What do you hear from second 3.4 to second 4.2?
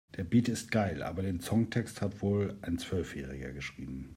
geschrieben.